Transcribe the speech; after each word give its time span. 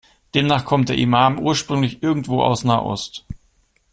Demnach 0.33 0.65
kommt 0.65 0.89
der 0.89 0.97
Imam 0.97 1.37
ursprünglich 1.37 2.01
irgendwo 2.01 2.41
aus 2.41 2.63
Nahost. 2.63 3.23